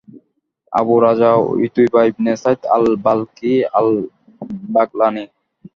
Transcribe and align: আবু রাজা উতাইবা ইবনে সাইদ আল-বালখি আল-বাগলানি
আবু 0.73 0.93
রাজা 1.05 1.29
উতাইবা 1.63 2.01
ইবনে 2.09 2.31
সাইদ 2.41 2.61
আল-বালখি 2.75 3.53
আল-বাগলানি 3.77 5.23